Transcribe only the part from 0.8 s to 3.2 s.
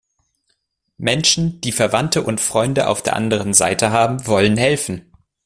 Menschen, die Verwandte und Freunde auf der